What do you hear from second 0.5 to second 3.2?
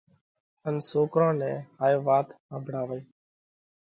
ان سوڪرون نئہ هائي وات ۿمڀۯاوئِي۔